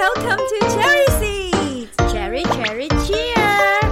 [0.00, 3.82] Hello，Welcome to Cherry Seeds，Cherry Cherry Cheer，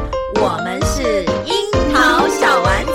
[0.40, 1.52] 我们是樱
[1.92, 2.92] 桃小丸子，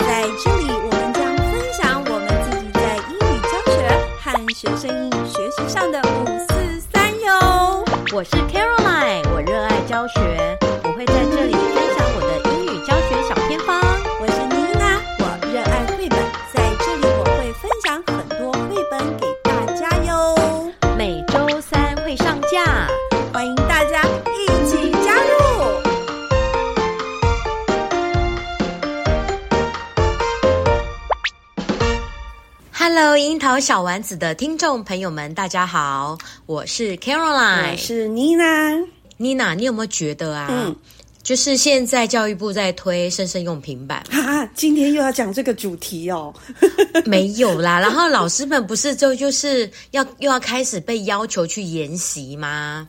[0.00, 3.76] 在这里我们将分享我们自己在英语教学
[4.20, 6.04] 和学生英语学习上的五
[6.46, 6.52] 四
[6.92, 7.82] 三哟。
[8.12, 8.83] 我是 Caroline，
[32.86, 38.86] Hello，樱桃小丸子的听众朋友们，大家好，我是 Caroline，我是 Nina。
[39.18, 40.48] Nina，，你有没有觉得啊？
[40.50, 40.76] 嗯，
[41.22, 46.34] 就是现在教育部在推生生用平板，哈，今天又要讲这个主题哦。
[47.06, 52.86] 没有啦，然后老师们不是就就是要又要开始被要求去研习吗？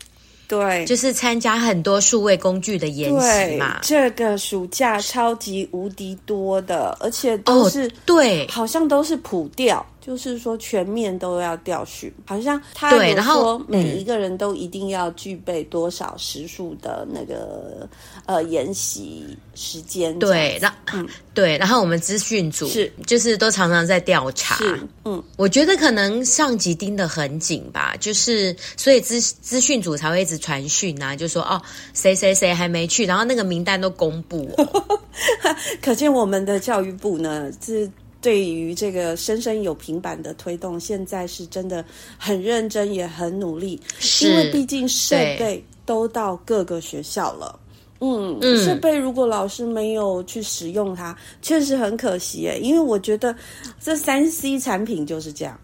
[0.47, 3.79] 对，就是参加很多数位工具的研习嘛。
[3.81, 9.85] 这个暑假超级无敌多的，而且都是、哦、对，好像都是普调。
[10.05, 17.89] 就是说，全面都要调训，好像他有说每一个人都一定要具备多少时数的那个
[18.27, 20.17] 呃研习时间。
[20.19, 24.57] 对，然嗯对，然后我们资讯组是就是都常常在调查。
[24.57, 31.59] 是，嗯，我觉得可能上级盯得很紧吧，就是所以资资讯组才会一直传讯啊，就说哦
[31.95, 34.99] 谁谁谁还没去，然后那个名单都公布哦。
[35.81, 37.89] 可见我们的教育部呢是。
[38.25, 41.85] 对于这个深深有平板的推动，现在是真的
[42.17, 43.79] 很认真，也很努力。
[44.23, 47.59] 因为毕竟设备都到各个学校了。
[47.99, 52.57] 嗯，嗯，设备如果老师没有去使用它，确实很可惜诶。
[52.59, 53.35] 因为我觉得
[53.79, 55.59] 这三 C 产品就是这样，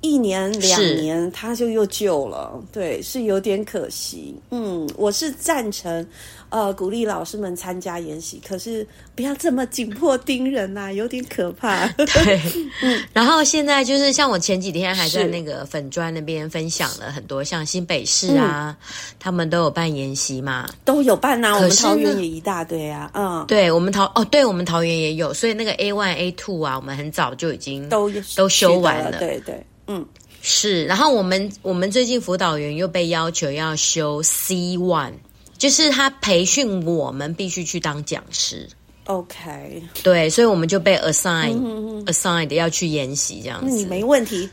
[0.00, 2.52] 一年两年他就又旧了。
[2.72, 4.34] 对，是有点可惜。
[4.50, 6.06] 嗯，我是赞成。
[6.48, 8.86] 呃，鼓励老师们参加研习，可是
[9.16, 11.88] 不要这么紧迫盯人呐、啊， 有点可怕。
[11.98, 12.40] 对，
[12.82, 13.02] 嗯。
[13.12, 21.56] 然后现在就是像我前几天还在那个粉砖那边分享了很多，像新北市啊，嗯、他们都有办研习嘛，都有办呐、啊。
[21.56, 30.06] 我们桃园也一大堆啊，嗯，对我们桃哦，对我们桃园也有，所以那个 A one A two 啊，我们很早就已经都都修完，了对对，嗯，
[30.42, 30.84] 是。
[30.86, 35.12] 然后我们我们最近辅导员又被要求要修 C one。
[35.58, 38.68] 就是他培训我们必须去当讲师
[39.06, 43.74] ，OK，对，所以我们就被 assign、嗯、assigned 要去研习这样子。
[43.74, 44.46] 你没问题。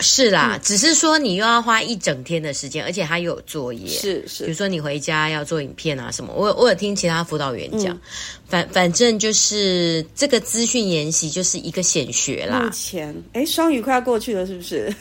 [0.00, 4.44] 是啦、嗯，只是说你又要花一整天的时间，而且他又有作业，是是。
[4.44, 8.00] 比如说你回家要做影片啊什么，我我有听其他辅导员讲，嗯、
[8.46, 12.60] 反反正就是这个资讯研习就是一个显学啦。
[12.60, 14.94] 目前，哎，双语快要过去了，是不是？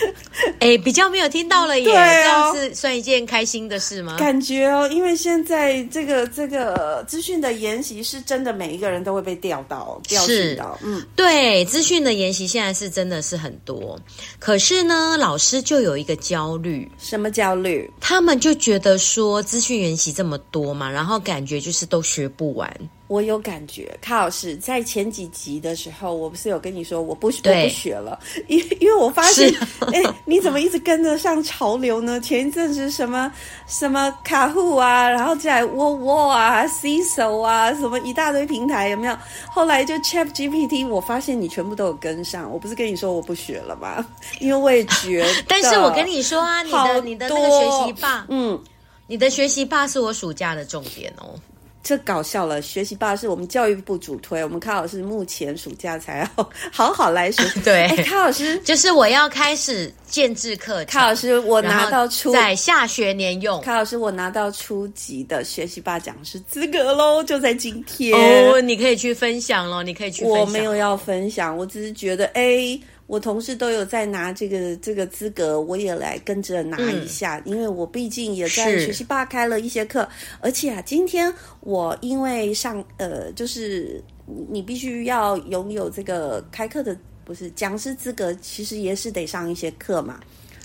[0.60, 4.16] 哎，比较没有听到了耶，这样是算一件开心的事吗？
[4.18, 13.98] 感觉哦，因为现在这个这个资讯的研习是真的，每一个人都会被调到调训到，嗯，对，资讯的研习现在是真的是很多。
[14.44, 17.88] 可是呢，老师就有一个焦虑，什么焦虑？
[18.00, 22.68] 他们就觉得说，资讯研习这么多嘛，然后感觉就是都学不完。
[23.12, 28.18] 我有感觉，卡老师在前几集的时候，我不是有跟你说我不我不学了，
[28.48, 29.52] 因因为我发现，
[29.92, 32.18] 哎，你怎么一直跟得上潮流呢？
[32.18, 33.30] 前一阵子什么
[33.66, 39.14] 什么卡户啊，然后再来窝窝啊，CISO 啊，什么一大堆平台有没有？
[39.50, 42.50] 后来就 ChatGPT，我发现你全部都有跟上。
[42.50, 44.02] 我不是跟你说我不学了吗？
[44.40, 48.58] 因为我也觉得， 但是我跟你说啊，你的你的那个学习霸，嗯，
[49.06, 51.34] 你的学习霸是我暑假的重点哦。
[51.82, 57.42] 这搞笑了，学习霸是我们教育部主推，我们康老师目前暑假才要好好来学。
[57.64, 60.86] 对，康老师就是我要开始建制课程。
[60.86, 63.60] 卡老师，我拿到初在下学年用。
[63.62, 68.16] 康老师，我拿到初级的学习霸讲师资格喽，就在今天。
[68.52, 70.40] 哦，你可以去分享喽，你可以去分享。
[70.40, 72.78] 我没有要分享，我只是觉得，哎。
[73.12, 80.08] 我同事都有在拿这个这个资格，我也来跟着拿一下，嗯、因为我毕竟也在学习霸开了一些课，
[80.40, 81.30] 而且啊，今天
[81.60, 84.02] 我因为上呃，就是
[84.48, 90.18] 你必须要拥有这个开课的不是讲师资格，其实也是得上一些课嘛。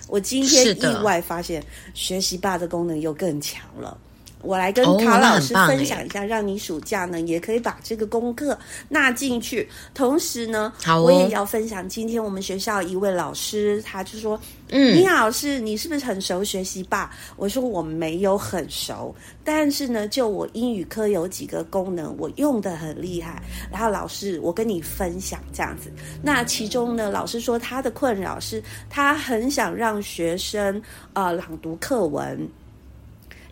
[0.07, 1.61] 我今天意外发现，
[1.93, 3.97] 学习吧的功能又更强了。
[4.41, 8.57] 我来跟卡老师分享一下，让你暑假呢也可以把这个功课
[8.87, 9.67] 纳进去。
[9.93, 10.71] 同时呢，
[11.03, 14.39] 我也要分享今天我们学校一位老师，他就说
[14.69, 19.13] ：“嗯，你好，老师，你是不是很熟学习吧？”我说：“我没有很熟，
[19.43, 23.41] 但是呢，就我英语科有几个功能我用的很厉害。
[23.71, 25.91] 然后老师，我跟你分享这样子。
[26.21, 30.81] 那其中呢，老师说他的困扰是他很想让学生
[31.13, 32.47] 呃朗读课文。”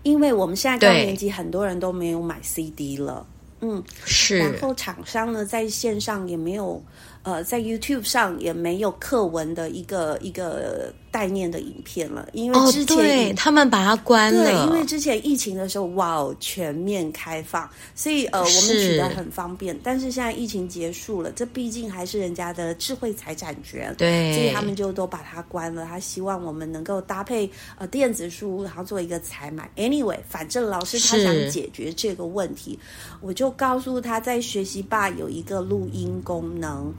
[0.05, 3.25] 因为我们现在高年级很多人都没有买 CD 了，
[3.61, 6.79] 嗯，是，然后厂商呢在线上也没有，
[7.25, 10.93] 呃，在 YouTube 上也没有课文的一个一个。
[11.15, 14.43] 概念的影片了，因为之前、哦、对他们把它关了。
[14.43, 19.79] 对，因为之前疫情的时候，哇哦，全面开放，所以呃，我们取得很方便。
[19.81, 25.85] 但是现在疫情结束了，这毕竟还是人家的智慧财产权，对，所以他们就都把它关了。
[25.85, 29.71] 他希望我们能够搭配呃电子书，然后做一个采买。
[29.77, 32.77] Anyway，反正老师他想解决这个问题，
[33.21, 36.93] 我就告诉他在学习吧有一个录音功能，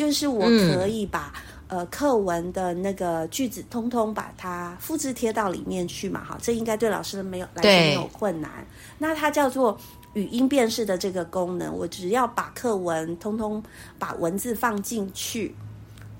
[0.00, 1.32] 就是我可以把。
[1.34, 8.66] 嗯呃，课文的那个句子，通通把它复制贴到里面去嘛，哈，这应该对老师没有来说没有困难。
[8.98, 9.78] 那它叫做
[10.14, 13.62] 语音辨识的这个功能，我只要把课文通通
[14.00, 15.54] 把文字放进去，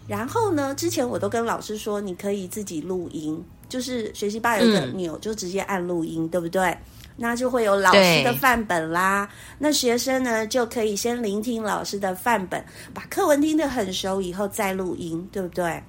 [0.06, 6.78] 然后呢，之前我都跟老师说，你可以自己录音，就是学习吧有个钮，就直接按录音，嗯，对不对？
[7.22, 9.28] 那就会有老师的范本啦，
[9.58, 12.64] 那学生呢就可以先聆听老师的范本，
[12.94, 15.82] 把课文听得很熟以后再录音，对不对？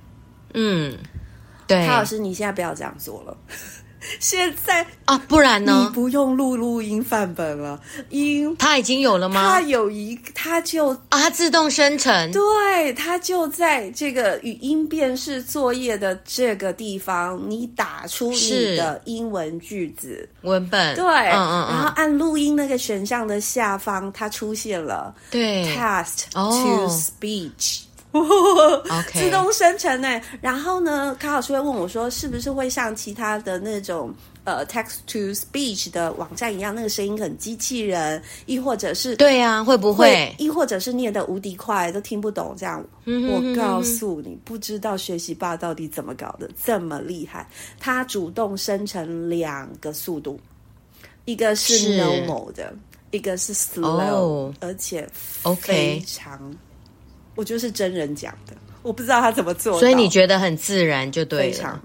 [0.53, 0.97] 嗯，
[1.65, 1.87] 对。
[1.87, 3.37] 潘老师，你现在不要这样做了。
[4.19, 5.85] 现在啊，不然呢？
[5.87, 9.41] 你不用录录音范本了，因它已经有了吗？
[9.47, 12.31] 它有一，它就啊，它自动生成。
[12.31, 20.95] 对，它就在这个语音辨识作业的这个地方，你打出你的英文句子文本。
[20.95, 25.13] 对，嗯嗯，然后按录音那个选项的下方，它出现了。
[25.29, 27.81] 对，Text to speech。
[29.13, 30.21] 自动生成呢？
[30.41, 34.13] 然后呢，卡老师会问我说：“是不是会像其他的那种
[34.43, 40.35] 呃 text to speech 的网站一样，那个声音很机器人，亦或者是对呀、啊，会不会？
[40.37, 42.85] 亦或者是念的无敌快，都听不懂这样？
[43.05, 47.47] 我告诉你，不知道学习霸到底怎么搞的这么厉害？
[47.79, 50.37] 它主动生成两个速度，
[51.23, 52.73] 一个是 normal 的，
[53.11, 55.07] 一个是 slow，、oh, 而且
[55.61, 56.37] 非常。
[56.51, 56.55] Okay.
[57.35, 61.53] 我就是真人讲的，我不知道他怎么做，所以你觉得很自然就对了。
[61.53, 61.81] 非常，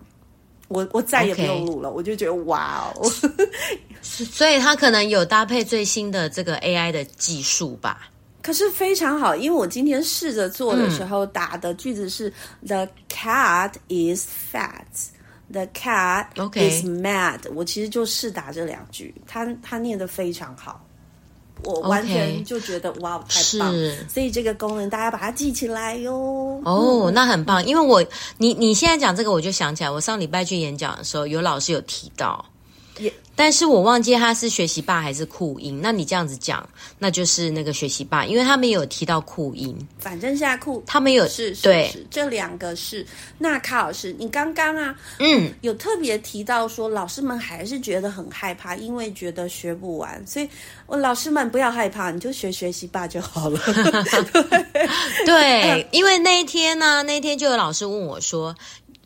[0.68, 3.10] 我我再也不用录了.我就觉得哇哦，
[4.02, 8.10] 所以他可能有搭配最新的这个 AI 的技术吧。
[8.42, 17.40] 可是非常好，因为我今天试着做的时候，打的句子是、嗯、The cat is fat，The cat is mad。
[17.54, 20.85] 我其实就试打这两句，他他念的非常好。
[21.64, 23.72] 我完全就觉得哇，太棒！
[23.72, 26.60] 是所以这个功能大家把它记起来哟。
[26.64, 28.04] 哦，嗯、那很棒，因为我
[28.38, 32.44] 你你现在讲这个，我就想起来，我上礼拜去演讲的时候，有老师有提到。
[32.98, 35.78] 也但是我忘记他是学习霸还是酷音。
[35.82, 36.66] 那你这样子讲，
[36.98, 39.76] 那就是那个学习霸，因为他们有提到酷音。
[39.98, 43.06] 反正现在酷，他们有是是对是这两个是。
[43.36, 50.26] 那卡老师，你刚刚啊，嗯，有特别提到说，老师们还是觉得很害怕，因为觉得学不完。
[50.26, 50.48] 所以，
[50.86, 53.60] 我老师们不要害怕，你就学学习霸就好了。
[55.26, 58.56] 对， 对，因为那一天呢、啊，那一天就有老师问我说，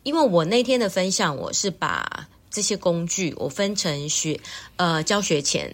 [0.03, 2.27] 因为我那天的分享，我是把。
[2.51, 4.39] 这些工具我分成学
[4.75, 5.73] 呃教学前、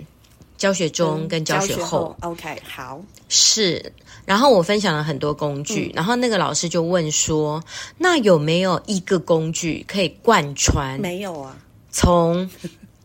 [0.57, 1.79] 教学中跟教学后。
[1.79, 3.91] 嗯、学后 OK，好，是。
[4.25, 7.63] 然后我分享了很多工具，嗯、然后那个老师就问说
[7.97, 11.57] ：“那有没有一个工具可以贯穿？”没有啊，
[11.91, 12.49] 从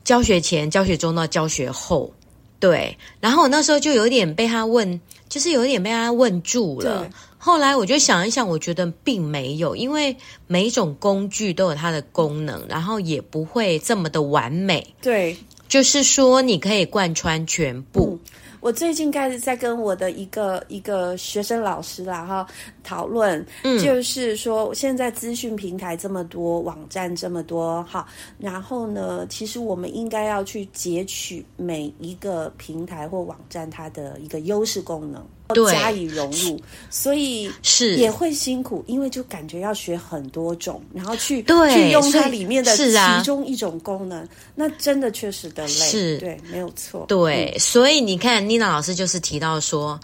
[0.02, 2.12] 教学前、教学中到教学后。
[2.59, 2.99] 对。
[3.21, 5.00] 然后我那时候就有点被他问，
[5.33, 7.09] 就是有点被他问住了。
[7.39, 10.15] 后来我就想一想，我觉得并没有，因为
[10.47, 14.95] 每一种工具都有它的功能，然后也不会这么的完美。
[15.01, 15.35] 对，
[15.69, 18.21] 就是说你可以贯穿全部。
[18.23, 18.29] 嗯
[18.62, 22.47] 我最近开始在跟我的一个一个学生老师啦哈
[22.85, 28.07] 讨论，嗯，就是说现在资讯平台这么多，网站这么多哈，
[28.38, 35.26] 然后呢，其实我们应该要去截取每一个平台或网站它的一个优势功能。
[35.55, 37.97] 对加以融入，所以是。
[37.97, 46.19] 也会辛苦，因为就感觉要学很多种，然后去去用它里面的其中一种功能，啊、那真的确实的累，是。
[46.19, 47.05] 对，没有错。
[47.09, 49.99] 对，嗯、所以你看，妮娜老师就是提到说，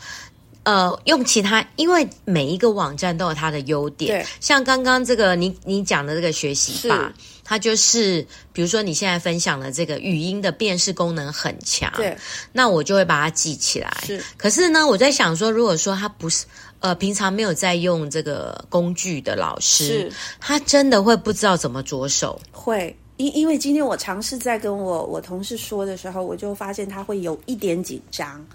[0.68, 4.20] 呃，用其他，因为每一个网站都有它的优点。
[4.20, 7.10] 对，像刚刚这个你你讲的这个学习吧，
[7.42, 8.20] 它就是
[8.52, 12.14] 比如说你现在分享的这个语音的辨识功能很强，对，
[12.52, 13.90] 那我就会把它记起来。
[14.04, 16.44] 是，可是呢，我在想说，如果说他不是
[16.80, 22.38] 呃平常没有在用这个工具的老师，他真的会不知道怎么着手。
[22.52, 28.46] 会，因因为今天我尝试在跟我我同事说的时候，我就发现他会有一点紧张。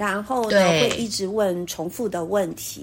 [0.00, 2.82] 然后呢，会一直问重复的问题。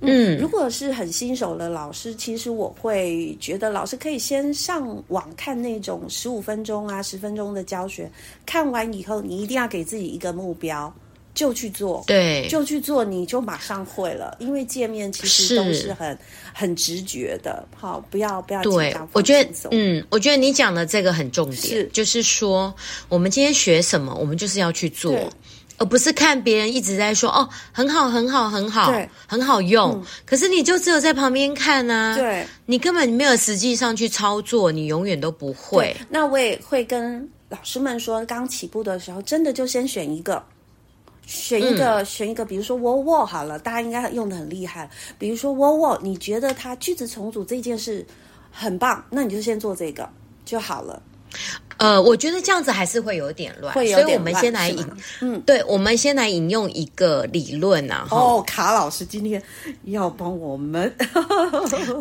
[0.00, 8.10] 嗯，如果是很新手的老师，其实我会觉得老师可以先上网看那种十五分钟啊、十分钟的教学，
[8.46, 10.90] 看完以后，你一定要给自己一个目标，
[11.34, 12.02] 就去做。
[12.06, 14.34] 对，就去做，你就马上会了。
[14.40, 16.18] 因为界面其实都是很是
[16.54, 17.68] 很直觉的。
[17.76, 19.06] 好，不要不要紧张。
[19.06, 22.72] 对，我觉得，嗯，我觉得你讲的这个很重点，是就是说，
[23.10, 25.12] 我们今天学什么，我们就是要去做。
[25.78, 30.02] 而不是看别人一直在说哦，很好，很好，很好，对，很好用，嗯。
[30.26, 35.96] 可是你就只有在旁边看啊，对，你根本没有实际上去操作，你永远都不会。
[36.08, 40.42] 那我也会跟老师们说，刚起步的时候，真的就先选一个，
[41.26, 44.90] 选一个，嗯、选一个，比如说 Whoa Whoa 好了，大家应该用的很厉害。
[45.18, 48.04] 比如说 Whoa Whoa，你觉得它句子重组这件事
[48.50, 50.08] 很棒，那你就先做这个
[50.44, 51.00] 就好了。
[51.78, 54.84] 呃，我觉得这样子还是会有点乱，会有点乱，所以我们先来引，
[55.20, 58.04] 嗯，对，我们先来引用一个理论啊。
[58.10, 59.40] 哦，卡老师今天
[59.84, 60.92] 要帮我们，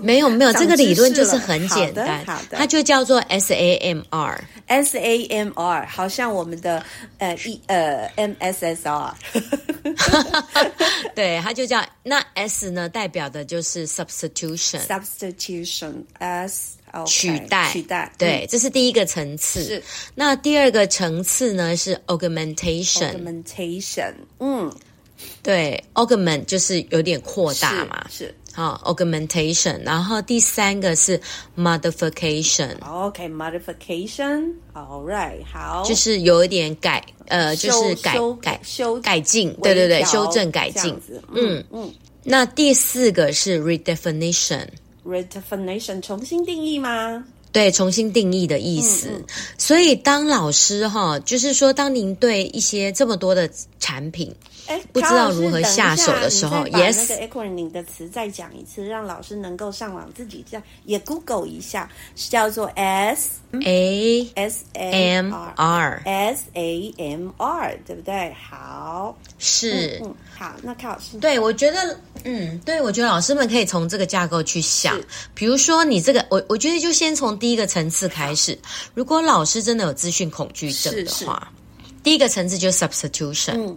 [0.02, 6.84] 没 有没有，这个理论就是很简单，好的，好的，它就叫做 SAMR，SAMR 好像我们的
[7.20, 9.12] 呃一呃 MSSR，
[11.14, 16.77] 对，它就叫那 S 呢，代表的就是 substitution，substitution S。
[17.06, 19.64] 取代，取代，对、嗯，这是第一个层次。
[19.64, 19.84] 是，
[20.16, 23.14] 那第二个层次呢是 augmentation。
[23.14, 24.72] augmentation，嗯，
[25.44, 29.80] 对，augment 就是有点扩大嘛，是，好，augmentation。
[29.84, 31.20] 然后第三个是
[31.58, 32.78] modification。
[32.84, 40.96] OK，modification，all right，好，就是有一点改，呃，就是改改修改进，对对对，修正改进。
[41.34, 41.92] 嗯嗯。
[42.24, 44.68] 那第四个是 redefinition。
[45.08, 47.24] Redefinition 重新定义吗？
[47.52, 49.08] 对，重新定义的意思。
[49.10, 49.26] 嗯嗯、
[49.58, 53.50] 所以当老师哈，就是说，当您对一些这么多的
[53.80, 54.32] 产品，
[54.68, 68.34] 哎，不知道如何下手的时候，yes，那个 acronym 的词再讲一次，让老师能够上网自己这样也 Google 一下，是叫做 S A S A M R S A M R，对不对？
[68.34, 70.00] 好，是。
[70.04, 74.96] 嗯嗯好，那看老师，对我觉得，嗯，对我觉得老师们可以从这个架构去想，
[75.34, 78.56] 比如说你这个，我我觉得就先从第一个层次开始。
[78.94, 81.52] 如果老师真的有资讯恐惧症的话，
[82.04, 83.76] 第一个层次就是 substitution，嗯，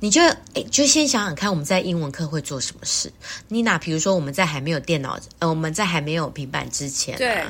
[0.00, 0.20] 你就
[0.54, 3.10] 诶就先想想看，我们在英文课会做什么事。
[3.48, 7.42] 妮娜，比如说我们在还没有电脑，呃，我们在还没有平板之前，啊，对，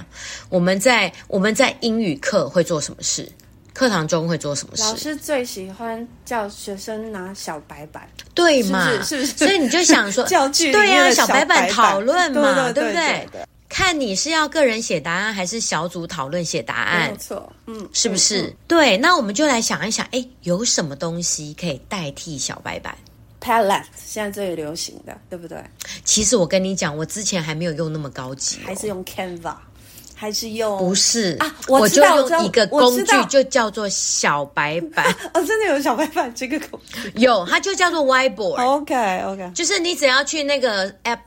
[0.48, 3.30] 我们在我们在英语课会做什么事？
[3.72, 4.84] 课堂中会做什么事？
[4.84, 8.88] 老师最喜欢叫学生拿小白板，对嘛？
[8.88, 9.08] 是不是？
[9.08, 9.32] 是不是？
[9.46, 13.44] 所以你就想说， 教具对呀、啊，小白板讨论嘛，对，不对，对？
[13.74, 17.10] 看你是要个人写答案，还是小组讨论写答案？
[17.10, 18.54] 没错，嗯，是不是、嗯？
[18.68, 22.96] 对，那我们就来想一想，哎，有什么东西可以代替小白板
[23.40, 25.58] ？Padlet 现在最流行的，对不对？
[26.04, 29.56] 其实我跟你讲，我之前还没有用那么高级、哦，还是用 Canva。
[30.16, 31.80] 还是用不是啊我？
[31.80, 35.04] 我就用一个工具，就叫做小白板。
[35.34, 37.12] 哦， 真的有小白板这个工具？
[37.16, 38.64] 有，它就叫做 Whiteboard。
[38.64, 41.18] OK OK，就是你只要去那个 App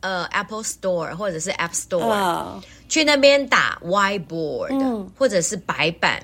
[0.00, 2.62] 呃 Apple Store 或者是 App Store、oh.
[2.88, 6.22] 去那边打 Whiteboard、嗯、或者是白板。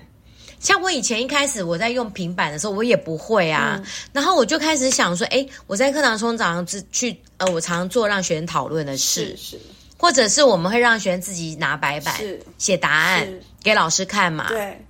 [0.61, 3.75] 像我以前一开始我在用平板的时候，我也不会啊。
[3.79, 9.37] 嗯、然后我就开始想说，哎，我在课堂中早上去呃，我常常做让学生讨论的事。
[9.37, 9.59] 是。
[9.59, 9.61] 是
[9.99, 12.21] 或者是我们会让学生自己拿白板
[12.59, 13.25] 写答案
[13.63, 14.49] 给老师看嘛？
[14.49, 14.85] 对，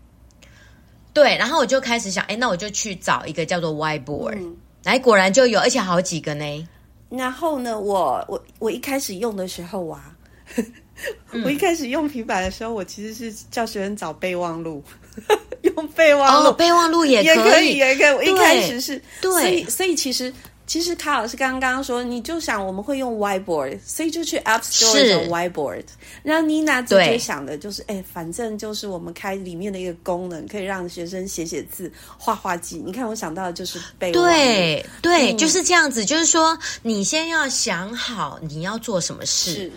[1.12, 6.68] 对，然后我就开始想，哎，那我就去找一个叫做 Whiteboard，嗯，来果然就有，而且好几个呢。
[7.16, 10.14] 然后呢，我我我一开始用的时候啊，
[11.44, 14.82] 我一开始用平板的时候，我其实是叫学生找备忘录，
[15.62, 18.12] 用备忘录，哦，备忘录也可以，也可以，也可以。
[18.14, 20.32] 我一开始是，对，所以所以其实。
[20.66, 25.84] 其实卡老师刚刚说，你就想我们会用 whiteboard，所以就去 App Store 用 whiteboard。
[26.22, 32.82] 然后妮娜直接想的就是，哎，反正就是我们开里面的一个功能，可以让学生写写字、画画记。
[32.84, 34.24] 你看，我想到的就是备忘。
[34.24, 36.04] 对对、嗯，就是这样子。
[36.04, 39.70] 就是说，你先要想好你要做什么事，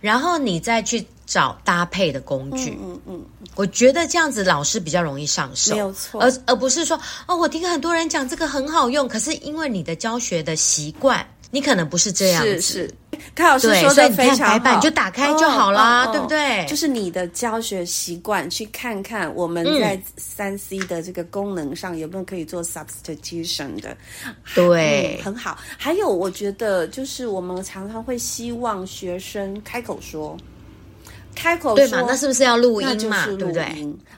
[0.00, 2.70] 然后你再去找搭配的工具。
[2.80, 6.22] 嗯嗯，嗯，我觉得这样子老师比较容易上手，没有错。
[6.22, 11.26] 而而不是说哦，我听很多人讲这个很好用，可是因为你的教学的习惯。
[11.52, 12.94] 你可能不是这样子，是是，
[13.34, 16.66] 开老师说的非常好，白板就打开就好啦，哦哦哦，对不对？
[16.68, 23.96] 就是你的教学习惯，去看看我们在三 C 的这个功能上有没有可以做 substitution 的，
[24.56, 25.56] 对，嗯，很好。
[25.78, 30.36] 还有，我觉得就是我们常常会希望学生开口说。
[31.36, 32.04] 开口说对嘛？
[32.08, 33.26] 那是不是要录音嘛？
[33.26, 33.64] 对不对？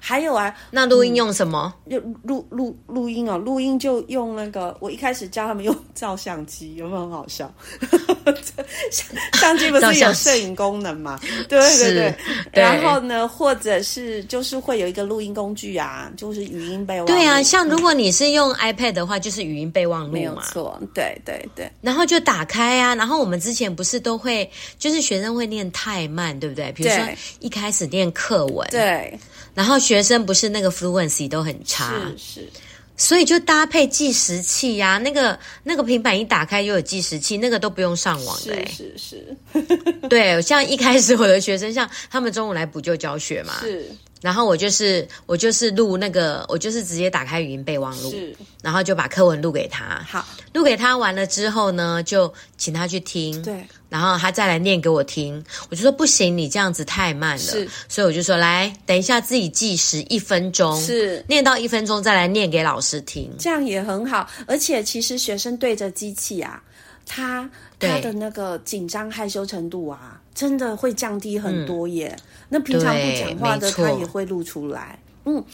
[0.01, 1.75] 还有啊，那录音用什么？
[1.85, 4.75] 录录录录音哦，录音就用那个。
[4.81, 7.53] 我一开始教他们用照相机，有没有很好笑？
[9.35, 11.19] 相机不是有摄影功能嘛？
[11.49, 12.15] 对对对。
[12.53, 17.13] 然后呢，或者是就是会有一个录音工具啊，就是语音备忘录。
[17.13, 20.13] 对啊，像如果你是用 iPad 的话，就是语音备忘录嘛。
[20.13, 21.71] 没有错，对对对。
[21.81, 24.49] 然后就打开啊，然后我们之前不是都会，
[24.79, 26.71] 就是学生会念太慢，对不对？
[26.73, 27.08] 比如说。
[27.41, 29.19] 一开始念课文，对，
[29.55, 32.49] 然后学生不是那个 fluency 都很差，是是，
[32.97, 43.91] 所以就搭配计时器呀、啊，那个那个平板一打开就有计时器，那个都不用上网的、欸，是是是， 对，像一开始我的学生，像他们中午来补救教学嘛，是。
[44.21, 50.05] 然后我就是我就是录那个，我就是直接打开语音备忘录，是，然后就把课文录给他。
[50.09, 53.41] 好，录给他完了之后呢，就请他去听。
[53.43, 55.43] 对，然后他再来念给我听。
[55.71, 57.39] 我就说不行，你这样子太慢了。
[57.39, 64.29] 是，所以我就说来，等一下自己计时一分钟，是，念到一分钟再来念给老师听，这样也很好。
[64.47, 66.63] 而且其实学生对着机器啊，
[67.07, 72.15] 他他的那个紧张害羞程度啊，真的会降低很多耶。
[72.15, 74.99] 嗯那平常不讲话的，他也会露出来。
[75.37, 75.45] 嗯，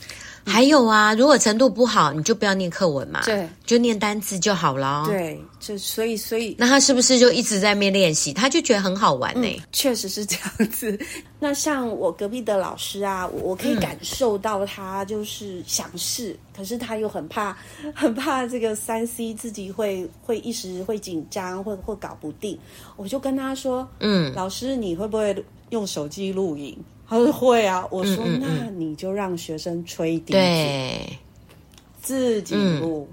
[0.47, 5.05] 还有啊，如果程度不好，你就不要念课文嘛，对，就念单字就好了。
[5.07, 8.33] 对，就所以所以，那他是不是就一直在那边练习？
[8.33, 9.49] 他就觉得很好玩呢？
[9.73, 10.99] 确实是这样子。
[11.41, 17.57] 那像我隔壁的老师啊，我可以感受到他就是想试，嗯、可是他又很怕，
[17.95, 22.59] 很怕这个三 C 自己会会一时会紧张，或或搞不定。
[22.97, 25.45] 我就跟他说，嗯，老师你会不会？
[25.71, 26.79] 用手机录影，
[27.09, 27.87] 他说会啊。
[27.91, 31.19] 我说嗯嗯嗯，那你就让学生吹笛子，对，
[32.01, 33.09] 自己录，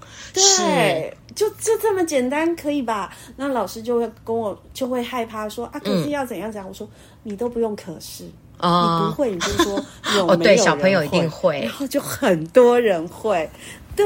[0.00, 3.14] 嗯，对，就就这么简单，可以吧？
[3.36, 6.66] 那老师就会跟我就会害怕说啊，可是要怎样怎样？
[6.66, 6.88] 嗯、我说
[7.22, 8.24] 你都不用可是，
[8.58, 9.84] 哦，你不会，你就说
[10.16, 10.34] 有没有人会？
[10.34, 13.48] 哦，对，小朋友一定会，然后就很多人会，
[13.96, 14.04] 对。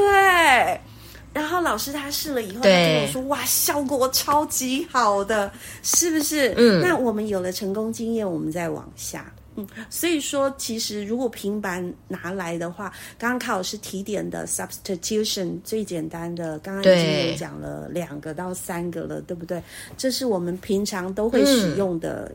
[1.33, 5.51] 然后老师他试了以后，他跟我说：“哇，效果超级好的，
[5.83, 9.31] 是不是？”嗯，那我们有了成功经验，我们再往下。
[9.55, 19.61] 嗯，所以说，其实如果平板拿来的话，刚刚卡老师提点的 substitution 最简单的，刚刚已经有讲了两个到三个了，对不对？
[19.97, 22.31] 这是我们平常都会使用的。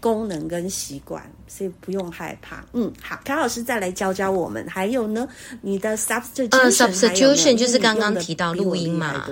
[0.00, 2.64] 嗯功能跟习惯，所以不用害怕。
[2.72, 4.66] 嗯，好，卡老师再来教教我们。
[4.66, 5.28] 还有呢，
[5.60, 9.26] 你的 substitution，呃，substitution 就是刚刚提到录音嘛，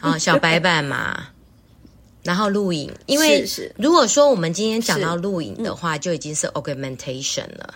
[0.00, 1.26] 啊，小白板嘛，
[2.24, 2.90] 然后录影。
[3.04, 7.74] 因为如果说我们今天讲到录影的话，就已经是 augmentation 了。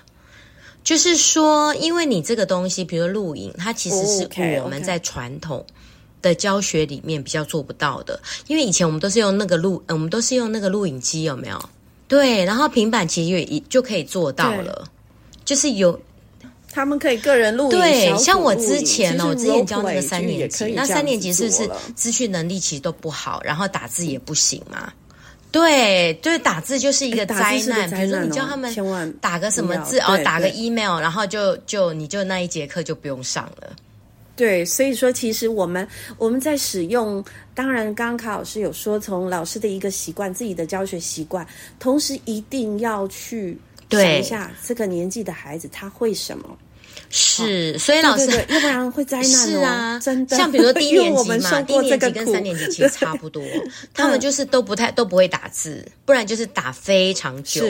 [0.83, 4.27] 就是说，因为你这个东西，比如录影，它其实是
[4.63, 5.67] 我们在传统
[6.23, 8.19] 的教学里面比较做不到的。
[8.47, 11.63] 因为以前我们都是用那个录，我们都是用那个录影机，有没有？
[12.09, 14.89] 对，然后平板其实也一就可以做到了，
[15.45, 16.01] 就是有
[16.73, 17.71] 他们可以个人录影。
[17.71, 24.93] 对，像我之前哦，我之前教那个三年级，那三年级是不是资讯能力其实都不好，然后打字也不行嘛？
[25.51, 27.91] 对，对，打字就是一个灾难。
[27.91, 28.75] 比如说你教他们
[29.21, 33.73] 打个什么字哦，打个 email，然后就就你就那一节课就不用上了。
[34.39, 37.23] 对，所以说其实我们我们在使用，
[37.55, 41.45] 当然刚刚卡老师有说，从老师的一个习惯，自己的教学习惯，
[41.81, 43.59] 同时一定要去
[43.91, 46.57] 想一下这个年纪的孩子他会什么。
[47.11, 49.47] 是，所以老师，要不然会灾难哦。
[49.47, 50.37] 是啊，真的。
[50.37, 53.43] 像比如说低年级嘛，低年级跟三年级其实差不多，
[53.93, 57.65] 他们就是都不太都不会打字，不然就是打非常久。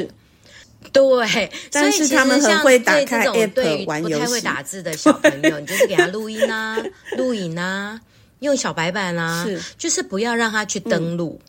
[0.92, 6.78] 对， 但是他们很会打开 app 对于不太会打字的小朋友，你就是给他录音啊、
[7.18, 8.00] 录影啊，
[8.40, 11.40] 用小白板啊，是就是不要让他去登录。
[11.42, 11.44] 嗯、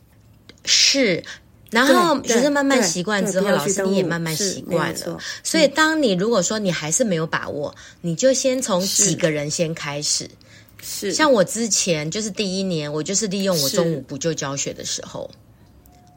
[0.65, 1.23] 是，
[1.69, 5.19] 然后学生慢慢习惯之后，老师你也慢慢习惯了。
[5.43, 10.29] 所以，当你如果说你还是没有把握，你就先从几个人先开始。
[10.81, 15.29] 是，像我之前就是第一年，我就是利用我中午补救教学的时候。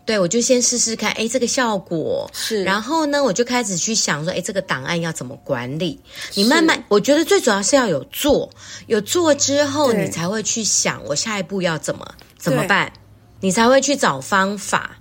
[0.04, 2.64] 对，我就先试试看，哎，这个效果是。
[2.64, 6.00] 然后呢，我就开始去想说，哎，这个档案要怎么管理？
[6.34, 8.50] 你慢慢，我觉得最主要是要有做，
[8.88, 12.04] 有做之后，你才会去想我下一步要怎么
[12.36, 12.92] 怎么办，
[13.40, 14.96] 你才会去找方法。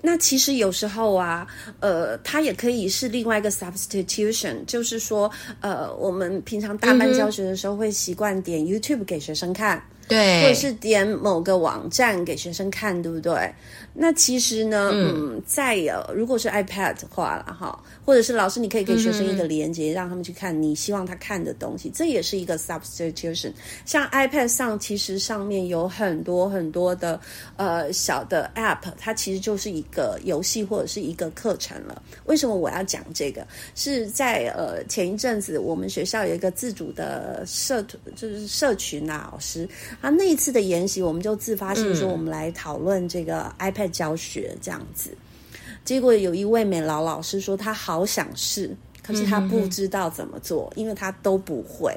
[0.00, 1.46] 那其实有时候啊，
[1.80, 9.82] 呃，它也可以是另外一个 substitution，就是说，呃，我们平常大班教学的时候会习惯点 YouTube 给学生看。
[10.08, 13.52] 对，或者是点某个网站给学生看，对不对？
[13.96, 23.52] 那其实呢，嗯，再有，如果是 iPad 的话了哈，或者是老师，你可以给学生一个连接，嗯、让他们去看你希望他看的东西，这也是一个 substitution。
[23.84, 27.20] 像 iPad 上，其实上面有很多很多的
[27.56, 32.02] 呃小的 App，它其实就是一个游戏或者是一个课程了。
[32.24, 33.46] 为什么我要讲这个？
[33.76, 39.68] 是在呃前一阵子，我们学校有一个自主的社团，就是社群啊，老师。
[40.00, 45.10] 啊，那一次的研习，我们就自发性说，我们来讨论这个 iPad 教学这样子。
[45.12, 51.94] 嗯、结果有一位美劳老师说，他好想试，可是他不知道怎么做，嗯、因为他都不会。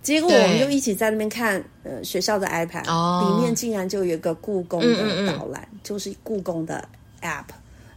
[0.00, 6.88] 结果我们就一起在那边看，呃，学校的 iPad、哦、里面竟然就有一个故宫的导览，就是故宫的
[7.20, 7.44] App，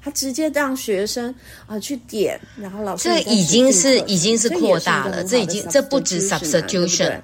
[0.02, 1.30] 他直接让学生
[1.68, 7.22] 啊、呃、去点，然后老师这已经是已经是扩大了，这已经这不止 substitution。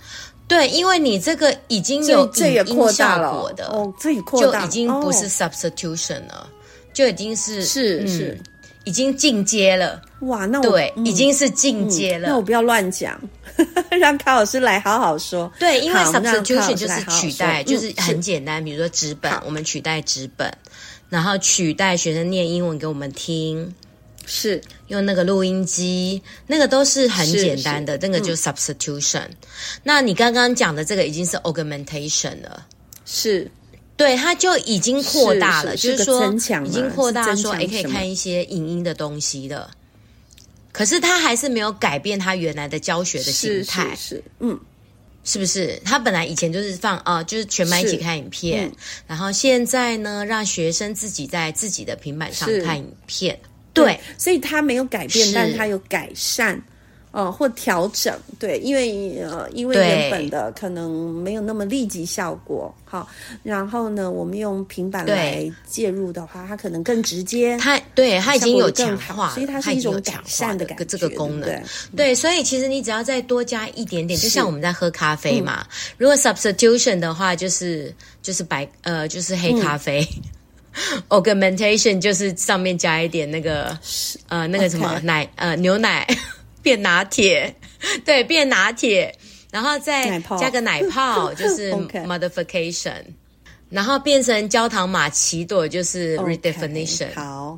[0.47, 6.47] 对，因为你这个已经有影音效果的，哦，这也扩大，就已经不是 substitution 了，哦、
[6.93, 8.41] 就已经是是、嗯、是，
[8.85, 10.01] 已经进阶了。
[10.21, 12.29] 哇，那我对，嗯、已经是进阶了、嗯。
[12.29, 13.19] 那我不要乱讲，
[13.99, 15.51] 让卡老师来好好说。
[15.59, 20.51] 对，因为 substitution 就是取代，就是很简单，比如说纸本，我们取代纸本，
[21.09, 23.75] 然后取代学生念英文给我们听。
[24.27, 29.21] 是用那个录音机，那个都是很简单的，那个就 substitution。
[29.21, 29.35] 嗯、
[29.83, 32.67] 那你刚刚讲的这个已经是 augmentation 了，
[33.05, 33.49] 是，
[33.95, 39.69] 对，它就已经扩大了，是是就是说已经扩大说，哎，可以看一些影音的东西的。
[40.73, 44.59] 可是它还是没有改变它原来的教学的形态，是，嗯，
[45.23, 45.81] 是不是？
[45.83, 48.75] 它本来以前就是放啊、呃，就是全班一起看影片，嗯、
[49.07, 53.39] 然后现在呢，让学生自己在自己的平板上看影片。
[53.83, 56.61] 对，所以它没有改变，但它有改善，
[57.11, 58.13] 呃，或调整。
[58.39, 63.07] 对，因为呃，因为原本的可能没有那么立即效果，好，
[63.41, 67.57] 然后呢，我们用平板来介入的话，它可能更直接。
[67.57, 71.49] 它对它已经有强化，所以它是一种改善的感觉，这个功能。
[71.95, 75.65] 对，所以其实你只要再多加一点点，就像我们在喝咖啡嘛。
[75.67, 80.07] 嗯、如果 substitution 的话，就是就是白呃就是黑咖啡。
[80.93, 83.77] 嗯 Augmentation 就是上面加一点那个
[84.27, 86.07] 呃那个什么.奶呃牛奶
[86.61, 87.53] 变拿铁，
[88.05, 89.13] 对，变拿铁，
[89.51, 93.05] 然后再加个奶泡 就是 modification，Okay.
[93.69, 97.07] 然后变成焦糖玛奇朵就是 redefinition。
[97.15, 97.57] 好，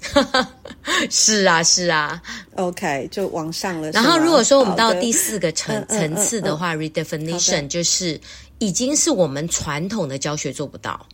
[1.10, 2.20] 是啊是啊
[2.56, 3.90] ，OK 就往上了。
[3.90, 8.18] 然后如果说我们到第四个层层次的话，redefinition 就是
[8.58, 11.06] 已经是我们传统的教学做不到。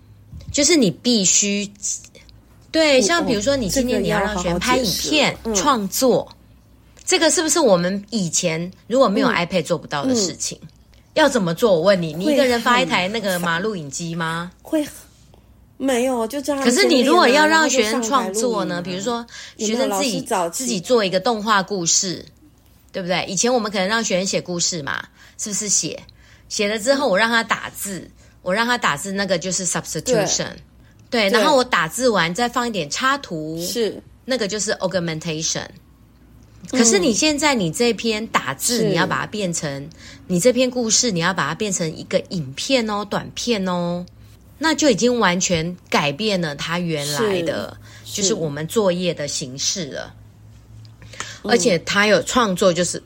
[0.56, 1.70] 就是你必须，
[2.72, 6.34] 对，像比如说你今天你要让学生拍影片创作，
[7.04, 10.58] 这个是不是我们以前如果没有 iPad 做不到的事情？
[11.12, 11.72] 要怎么做？
[11.72, 14.50] 我问你，你一个人发一台那个嘛录影机吗？
[14.62, 14.82] 会
[15.76, 16.64] 没有，就这样。
[16.64, 18.80] 可是你如果要让学生创作呢？
[18.80, 19.26] 比如说
[19.58, 22.24] 学生自己找自己做一个动画故事，
[22.92, 23.26] 对不对？
[23.28, 25.04] 以前我们可能让学生写故事嘛，
[25.36, 26.02] 是不是写？
[26.48, 28.10] 写了之后我让他打字。
[28.46, 30.52] 我让他打字，那个就是 substitution，
[31.10, 34.00] 对，对，然后我打字完再放一点插图，是。
[34.24, 35.66] 那个就是 augmentation。
[36.70, 39.88] 可是你现在你这篇打字，你要把它变成是
[40.28, 44.06] 你这篇故事，你要把它变成一个影片哦，短片哦，
[44.58, 50.14] 那就已经完全改变了它原来的，就是我们作业的形式了，
[51.42, 53.02] 而且它有创作，就是。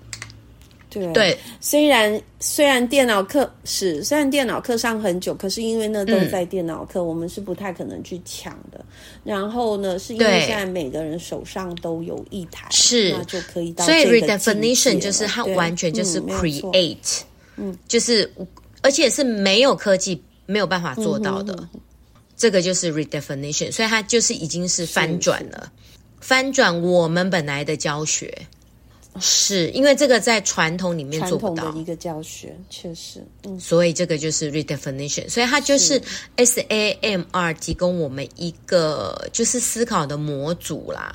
[0.90, 8.84] 对，对，虽然虽然电脑课是虽然电脑课上很久，可是因为那都在电脑课，嗯、我们是不太可能去抢的。
[9.22, 13.12] 然后呢，是因为现在每个人手上都有一台，是。
[13.12, 13.84] 那就可以到。
[13.84, 17.20] 所以 redefinition 就是它完全就是 create，
[17.56, 18.28] 嗯，就是
[18.82, 21.80] 而且是没有科技没有办法做到的，嗯、哼哼。
[22.36, 23.70] 这个就是 redefinition。
[23.70, 25.70] 所以它就是已经是翻转了，
[26.20, 28.36] 翻转我们本来的教学。
[29.20, 36.00] 是因为这个在传统里面做不到的一个教学，确实，嗯，所以这个就是 redefinition，所以它就是
[36.36, 41.14] SAMR 提供我们一个就是思考的模组啦。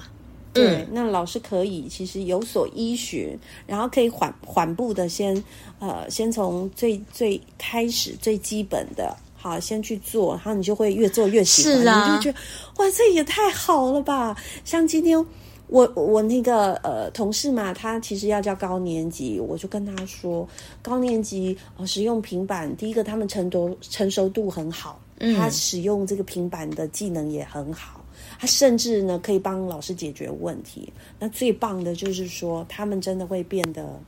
[0.54, 3.38] 对，嗯、那老师可以其实有所依循，
[3.68, 5.44] 然后可以缓缓步的先
[5.80, 12.38] 呃先从最最开始最基本的，好先去做，然后你就会越做越喜欢，是啊，你就觉得
[12.78, 15.26] 哇这也太好了吧，像今天。
[15.68, 20.48] 我我那个呃同事嘛，他其实要教高年级，我就跟他说，
[20.82, 28.04] 高年级呃使用平板，第一个他们成熟成熟度很好，嗯，他使用这个平板的技能也很好，
[28.40, 30.92] 他甚至呢可以帮老师解决问题。
[31.20, 34.00] 那最棒的就是说，他们真的会变得。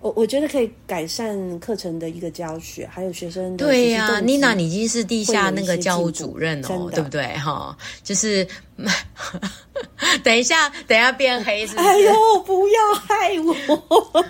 [0.00, 7.26] 我我觉得可以改善课程的一个教学，还有学生的对呀、啊，妮娜，你已经是地下那个教务主任哦，对不对？
[7.36, 8.46] 哈，就是
[10.24, 11.86] 等一下，等一下变黑是不是？
[11.88, 12.12] 哎呦，
[12.46, 13.34] 不要害
[13.68, 14.24] 我！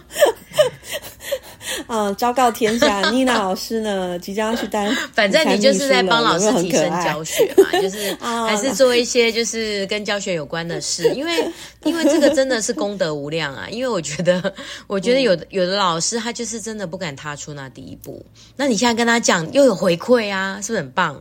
[1.91, 2.13] 啊！
[2.13, 11.45] 昭告天下， 妮娜老师呢即将要去当， 反正你就是在帮老师提升教学嘛，就是 还是做一些就是跟教学有关的事，因为
[11.83, 13.67] 因为这个真的是功德无量啊！
[13.69, 14.55] 因为我觉得，
[14.87, 18.25] 我觉得有的有的老师他就是真的不敢踏出那第一步，
[18.55, 21.21] 那你现在跟他讲又有回馈啊，是不是很棒？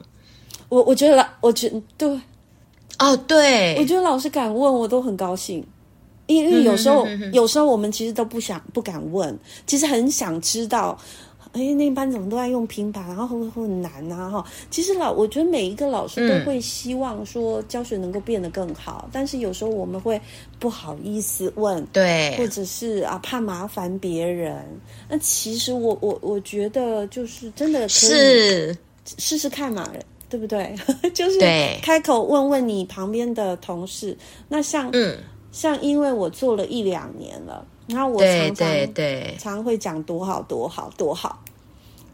[0.70, 2.22] 我我觉得，我觉得对，
[3.00, 5.66] 哦对，我觉得老师敢问我都很高兴。
[6.36, 10.96] 因为有时候，嗯、哼哼哼有时候我们其实都不想、不敢问，其实很想知道，
[11.54, 14.30] 哎，那班怎么都在用平板，然后会不会很难啊？
[14.30, 20.22] 哈，其实老，我觉得每一个老师都会希望说教学能够变得更好，嗯、但是有时候我们会
[20.60, 24.64] 不好意思问，对，或者是啊怕麻烦别人。
[25.10, 28.78] 那其实我我我觉得就是真的可以是
[29.18, 29.92] 试试看嘛，
[30.30, 30.76] 对不对？
[31.16, 31.40] 就是
[31.82, 34.16] 开口问问你旁边的同事，
[34.48, 35.18] 那像嗯。
[35.52, 41.42] 像因为我做了一两年了，然后我常常常会讲多好多好多好，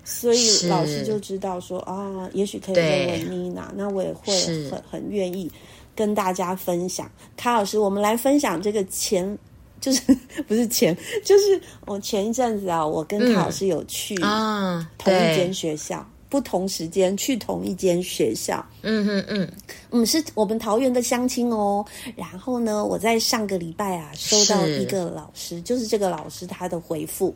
[0.03, 4.33] 所以老师就知道说啊，也许可以问问妮娜，那我也会
[4.69, 5.51] 很很愿意
[5.95, 7.09] 跟大家分享。
[7.35, 9.37] 卡老师，我们来分享这个前，
[9.81, 10.01] 就是
[10.47, 15.99] 不是前，就是我前一阵子啊，我跟卡老师有去啊同一间学校。
[15.99, 19.49] 嗯不同时间去同一间学校，嗯嗯嗯，
[19.91, 21.85] 嗯，是我们桃园的相亲哦。
[22.13, 27.33] 然后呢，我在上个礼拜啊，收到一个老师，是就是这个老师他的回复，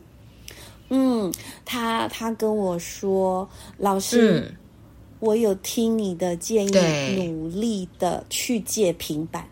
[0.89, 1.33] 嗯，
[1.63, 4.53] 他他跟我说，老师，嗯、
[5.21, 9.47] 我有听你的建议，努力的去借平板，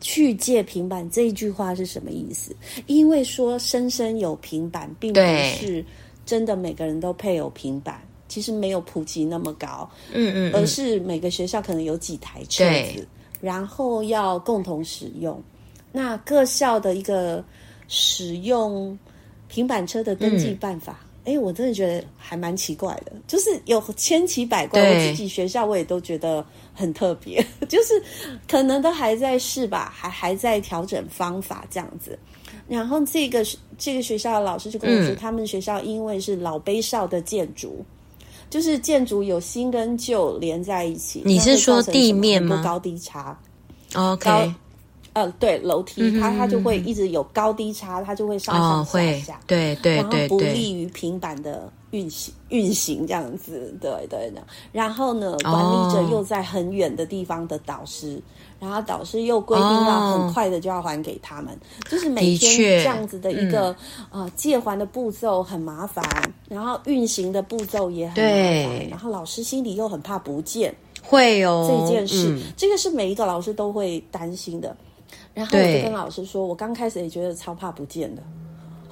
[0.00, 2.56] 去借平板这一句话是什么意思？
[2.88, 5.84] 因为说生生有平板，并不是。
[6.30, 12.64] 真的每个人都配有平板，其实没有普及那么高，嗯，嗯嗯，而是每个学校可能有几台车
[12.94, 13.04] 子，
[13.40, 15.42] 然后要共同使用。
[15.90, 17.44] 那各校的一个
[17.88, 18.96] 使用
[19.48, 24.80] 平板车的登记办法，哎、嗯，我真的觉得还蛮奇怪的， 就是有千奇百怪。
[24.80, 28.00] 我自己学校我也都觉得很特别， 就是
[28.48, 32.16] 可能都还在试吧，还还在调整方法这样子。
[32.70, 33.44] 然后这个
[33.76, 37.84] 这个学校的老师就跟我说，嗯、他们学校因为是老碑少的建筑，
[38.48, 41.20] 就是建筑有新跟旧连在一起。
[41.24, 42.62] 你是说地面吗？
[42.62, 43.36] 高低差。
[43.96, 44.54] OK。
[45.14, 49.34] 呃，对，楼梯它它就会一直有高低差，它就会上上下下。
[49.34, 53.76] 哦、对对对，然后不利于平板的运行运行这样子。
[53.80, 54.40] 对对的。
[54.70, 58.14] 然后呢，管理者又在很远的地方的导师。
[58.14, 58.22] 哦
[58.60, 61.58] 然后导师又规定要很快的就要还给他们，哦、
[61.90, 63.74] 就是每天这样子的一个、
[64.12, 66.04] 嗯、呃借还的步骤很麻烦，
[66.46, 74.76] 然后运行的步骤也很麻烦，然后老师心里又很怕不见，会哦这件事，嗯、这个是每一个老师都会担心的。
[75.32, 78.22] 然后我就跟老师说，我刚开始也觉得超怕不见的。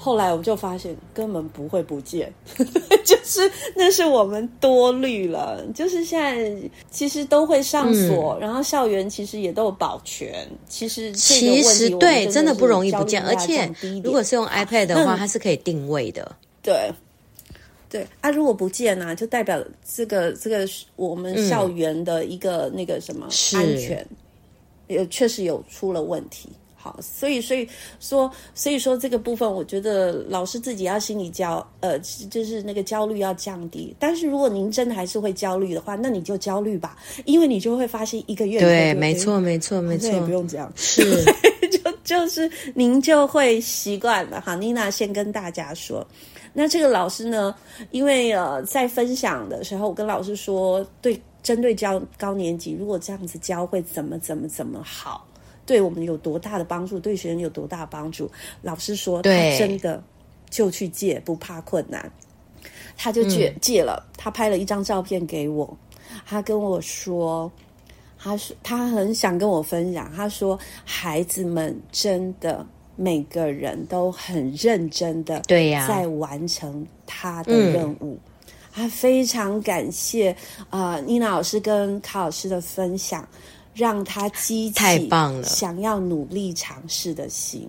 [0.01, 2.33] 后来我就发现根本不会不见，
[3.05, 5.61] 就是那是我们多虑了。
[5.75, 10.49] 就是现在其实都会上锁，嗯、然后校园其实也都有保全。
[10.69, 13.21] 其实其实对，真的不容易不见。
[13.25, 13.69] 而且
[14.05, 16.37] 如果是用 iPad 的话，嗯、它是可以定位的。
[16.63, 16.91] 对
[17.91, 24.07] 对啊，如果不见呢、啊，就代表这个这个我们校园的一个那个什么安全，
[24.87, 26.49] 也确实有出了问题。
[26.88, 27.68] 好，所以所以
[28.01, 31.98] 说，所以说这个部分，我觉得老师自己要心理焦，呃，
[32.31, 33.94] 就是那个焦虑要降低。
[33.98, 36.96] 但是如果您真的还是会焦虑的话，那你就焦虑吧，
[37.27, 41.22] 因为你就会发现一个月对，没错，没错，没错，也不用这样，是，
[41.70, 44.40] 就就是您就会习惯了。
[44.40, 46.07] 好，妮娜先跟大家说，
[46.55, 47.55] 那这个老师呢，
[47.90, 55.28] 因为呃，在分享的时候，我跟老师说，对，针对教高年级，如果这样子教会怎么怎么怎么好。
[55.68, 56.98] 对我们有多大的帮助？
[56.98, 58.31] 对学生有多大的帮助？
[58.62, 60.02] 老师说，他真的
[60.48, 62.11] 就去借，不怕困难，
[62.96, 64.02] 他就借、嗯、借了。
[64.16, 65.76] 他拍了一张照片给我，
[66.24, 67.52] 他跟我说，
[68.18, 70.11] 他说他很想跟我分享。
[70.16, 72.64] 他说，孩子们真的
[72.96, 78.14] 每个人都很认真的，对呀，在完成他的任务。
[78.14, 78.20] 嗯、
[78.72, 80.35] 他非常感谢
[80.70, 83.28] 啊，妮娜老师跟卡老师的分享。
[83.79, 87.67] 让他激起太棒了想要努力尝试的心。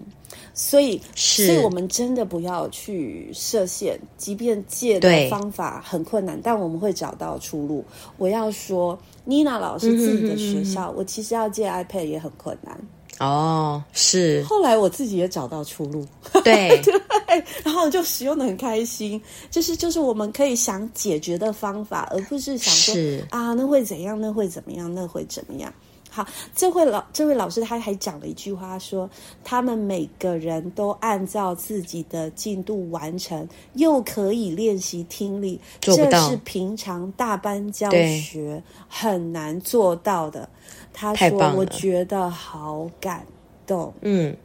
[0.54, 7.86] 所以，是所以我们真的不要去设限，即便借的方法很困难，但我们会找到出路。
[8.18, 12.78] 我要说，妮娜老师自己的学校，嗯哼嗯哼，我其实要借 iPad 也很困难。
[13.20, 14.44] 哦，是。
[14.44, 16.06] 后来我自己也找到出路，
[16.44, 19.22] 对 对，然后就使用的很开心。
[19.50, 24.20] 就是就是我们可以想解决的方法，而不是想说是啊，那会怎样？
[24.20, 24.94] 那会怎么样？
[24.94, 25.74] 那会怎么样？
[26.12, 29.10] 好，这位老这位老师他还讲了一句话说，说
[29.44, 40.50] 他们每个人都按照自己的进度完成，又可以练习听力，这是平常大班教学很难做到的。
[40.92, 43.24] 他说：“我觉得好感
[43.68, 44.36] 动。”嗯，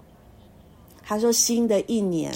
[1.02, 2.30] 他说：“新的一年，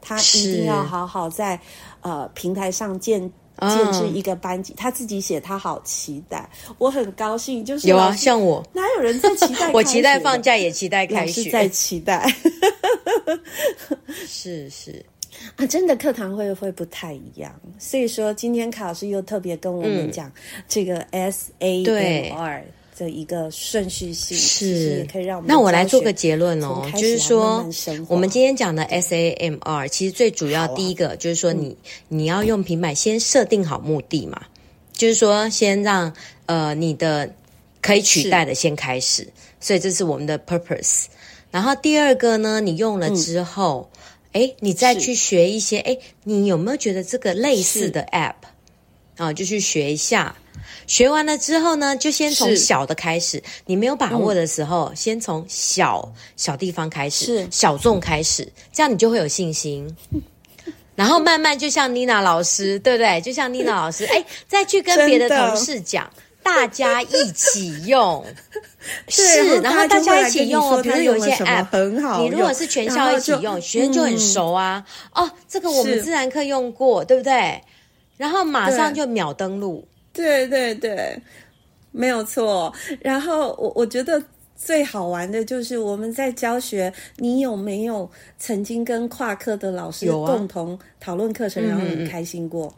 [0.00, 1.60] 他一定要好好在
[2.00, 3.30] 呃平台上建。”
[3.68, 6.48] 建制一个班级，他自己写，他好期待，
[6.78, 7.64] 我很高兴。
[7.64, 9.70] 就是有啊，像我哪有人在期待？
[9.74, 12.26] 我期待放假，也期待开学，在期待。
[14.26, 15.04] 是是
[15.56, 17.52] 啊，真的课堂会会不太一样。
[17.78, 20.30] 所以说，今天卡老师又特别跟我们讲
[20.68, 22.64] 这个 S A M R。
[23.02, 27.68] 的一个顺序性是，可以让我们那我来做个结论哦，就是说，
[28.06, 34.40] 我们今天讲的 SAMR，其实最主要第一个就是说，你你要用平板先设定好目的嘛，
[34.92, 36.12] 就是说先让
[36.46, 37.28] 呃你的
[37.80, 39.26] 可以取代的先开始，
[39.60, 41.06] 所以这是我们的 purpose。
[41.50, 43.90] 然后第二个呢，你用了之后，
[44.30, 48.36] 哎，你再去学一些，哎，你有没有觉得这个类似的 app
[49.16, 50.34] 啊，就去学一下。
[50.86, 53.42] 学完了之后呢，就先从小的开始。
[53.66, 59.94] 你没有把握的时候，嗯、先从小小地方开始，是小众开始，这样你就会有信心。
[60.94, 63.20] 然后慢慢就像妮娜老师，对不对？
[63.20, 66.10] 就像妮娜老师，哎， 再去跟别的同事讲，
[66.42, 68.24] 大家一起用。
[69.08, 70.82] 是，然后大家一起用哦。
[70.82, 74.84] 比如有一些 app 很好，你如果是全校一起用，学生就很熟啊。
[75.14, 77.62] 哦，这个我们自然课用过，对不对？
[78.22, 79.84] 然后马上就秒登录。
[80.12, 81.20] 对对对，
[81.90, 82.72] 没有错。
[83.00, 84.22] 然后我我觉得
[84.54, 88.08] 最好玩的就是我们在教学，你有没有
[88.38, 92.72] 曾经跟跨课的老师共同讨论课程，然后很开心过？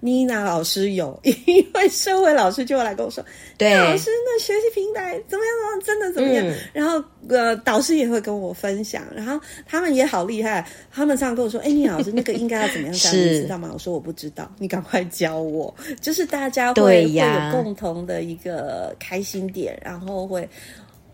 [0.00, 3.24] 妮娜老师有， 因为社会老师就会来跟我说，
[3.56, 5.54] 对，老师那学习平台怎么样？
[5.58, 6.46] 怎么真的怎么样？
[6.46, 13.12] 嗯、然后呃，导师也会跟我分享，然后他们也好厉害，他们常常跟我说，哎，妮娜老师那个应该要怎么样 教？
[13.12, 13.70] 你知道吗？
[13.72, 15.74] 我说我不知道，你赶快教我。
[16.00, 20.48] 就是大家会会有共同的一个开心点，然后会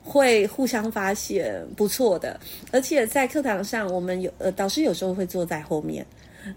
[0.03, 2.39] 会互相发现不错的，
[2.71, 6.05] 而且在课堂上，我们有呃导师有时候会坐在后面。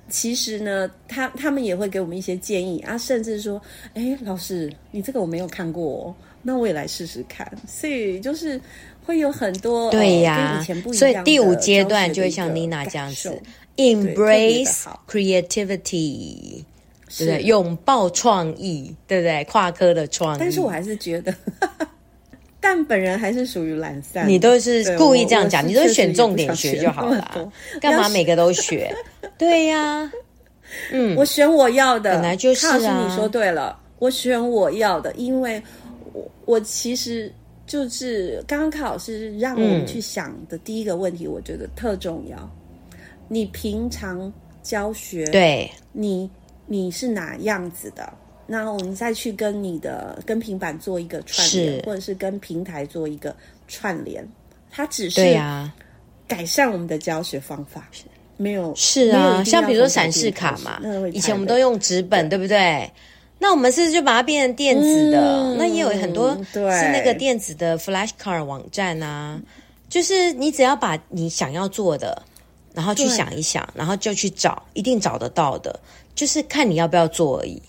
[0.10, 3.62] 其实呢，他他们也会给我们一些建议啊，甚至说，
[3.93, 7.50] 哎，老师，你这个我没有看过哦，那我也来试试看。
[7.67, 8.60] 所以就是
[9.06, 11.00] 会有很多对呀、啊，跟以前不一样。
[11.00, 13.41] 所以第五阶段就会像妮娜这样子
[13.78, 16.63] ，embrace creativity，
[17.17, 17.41] 对不对？
[17.43, 19.43] 拥抱创意，对不对？
[19.45, 20.39] 跨科的创意。
[20.39, 21.34] 但是我还是觉得。
[22.60, 28.93] 但本人还是属于懒散，你都是故意这样讲，你都选重点学就好了，干嘛每个都学？
[29.38, 30.12] 对呀、啊，
[30.91, 33.08] 嗯，我选我要的，本来就是啊。
[33.08, 35.62] 你说对了，我选我要的，因为
[36.13, 37.32] 我我其实
[37.65, 42.38] 就是刚刚考试让我们去想的第一个问题，我觉得特重要。
[42.91, 42.97] 嗯、
[43.28, 44.32] 你平常
[44.63, 46.30] 教学，对，你
[46.65, 48.12] 你是哪样子的？
[48.50, 53.36] 那我们再去跟你的跟平板做一个串联，或者是跟平台做一个
[53.67, 54.26] 串联，
[54.71, 55.38] 它只是
[56.26, 57.89] 改善我们的教学方法，
[58.38, 60.80] 没有是啊，像比如说闪示卡嘛，
[61.12, 62.89] 以前我们都用纸本，对不对？
[63.39, 69.39] 那我们是不是就把它变成电子的，那也有很多是那个电子的 flash card 网站啊，
[69.89, 72.19] 就是你只要把你想要做的，
[72.73, 75.80] 然后去想一想，然后就去找，一定找得到的，
[76.15, 77.62] 就是看你要不要做而已。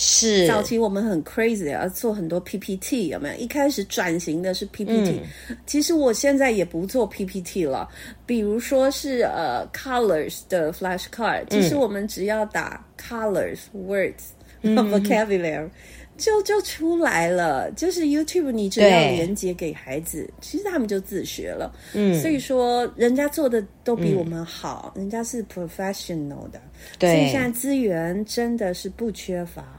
[0.00, 3.34] 是早期我们很 crazy 要做很多 PPT，有没有？
[3.34, 7.88] 一开始转型的是 PPT，嗯，其实我现在也不做 PPT 了。
[8.24, 14.28] 比如说是呃 colors 的 flashcard，其实我们只要打 colors words、
[14.62, 15.68] 嗯、 vocabulary
[16.16, 17.68] 就就出来了。
[17.72, 21.74] 就是 YouTube，你只要连接给孩子，其实他们就自学了。
[21.94, 26.60] 嗯，所以说人家做的都比我们好，嗯、人家是 professional 的，
[27.00, 29.77] 对，所以现在资源真的是不缺乏。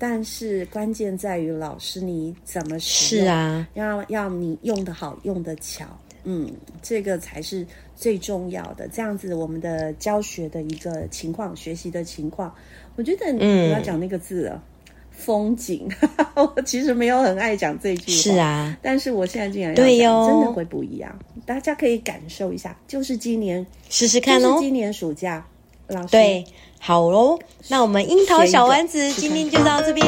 [0.00, 5.84] 但是关键在于老师你怎么使用，是啊，要要你用的好，用的巧，
[6.24, 8.88] 嗯，这个才是最重要的。
[8.88, 12.50] 这样子，我们的教学的一个情况，学习的情况，
[12.96, 14.62] 我觉得你要讲那个字啊，
[15.10, 15.86] 风景。
[16.34, 21.18] 我其实没有很爱讲这句话，是啊，但是我现在竟然要讲，对哟，真的会不一样。
[21.44, 25.46] 大家可以感受一下，就是今年试试看哦，就是今年暑假，
[25.88, 26.44] 老师对，
[26.82, 30.06] 好喽那我们樱桃小丸子今天就到这边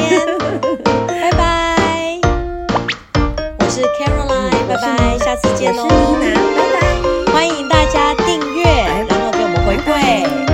[1.07, 2.19] 拜拜。
[3.59, 6.35] 我是 caroline 拜拜下次见喽拜
[6.73, 7.31] 拜。
[7.31, 8.63] 欢迎大家订阅
[9.07, 10.52] 然后给我们回馈。